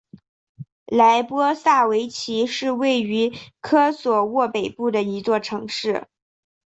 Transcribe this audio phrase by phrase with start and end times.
[0.87, 6.07] 莱波萨维奇是位于科索沃北部的一座城市。